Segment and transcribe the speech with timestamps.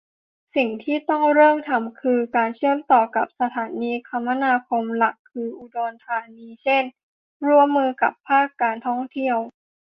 [0.55, 6.83] สิ่งที่ต้องเริ่งทำคือ การเชื่อมต่อกับสถานีคมนาคมหลักคือ อุดรธานี เช่น
[7.47, 9.37] ร่วมมือกับภาคการท่องเที่ยว